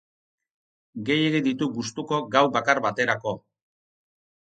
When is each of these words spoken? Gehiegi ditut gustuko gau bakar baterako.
Gehiegi 1.09 1.43
ditut 1.49 1.77
gustuko 1.77 2.21
gau 2.39 2.45
bakar 2.59 2.85
baterako. 2.89 3.39